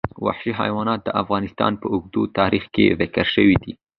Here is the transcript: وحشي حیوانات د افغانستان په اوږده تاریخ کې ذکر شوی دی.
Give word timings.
وحشي 0.25 0.51
حیوانات 0.59 0.99
د 1.03 1.09
افغانستان 1.21 1.71
په 1.81 1.85
اوږده 1.93 2.23
تاریخ 2.39 2.63
کې 2.75 2.95
ذکر 2.99 3.25
شوی 3.35 3.55
دی. 3.63 3.73